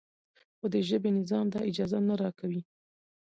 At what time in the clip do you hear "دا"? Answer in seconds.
1.53-1.59